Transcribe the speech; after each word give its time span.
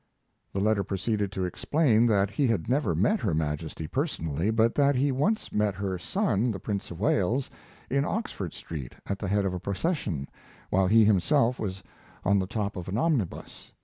The 0.51 0.59
letter 0.59 0.83
proceeded 0.83 1.31
to 1.33 1.45
explain 1.45 2.07
that 2.07 2.31
he 2.31 2.47
had 2.47 2.67
never 2.67 2.95
met 2.95 3.19
her 3.19 3.35
Majesty 3.35 3.85
personally, 3.85 4.49
but 4.49 4.73
that 4.73 4.95
he 4.95 5.11
once 5.11 5.51
met 5.51 5.75
her 5.75 5.99
son, 5.99 6.49
the 6.49 6.57
Prince 6.59 6.89
of 6.89 6.99
Wales, 6.99 7.51
in 7.87 8.03
Oxford 8.03 8.51
Street, 8.51 8.95
at 9.05 9.19
the 9.19 9.27
head 9.27 9.45
of 9.45 9.53
a 9.53 9.59
procession, 9.59 10.27
while 10.71 10.87
he 10.87 11.05
himself 11.05 11.59
was 11.59 11.83
on 12.25 12.39
the 12.39 12.47
top 12.47 12.75
of 12.75 12.87
an 12.87 12.97
omnibus. 12.97 13.73